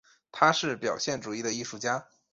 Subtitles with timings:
[0.31, 2.07] 他是表现主义的艺术家。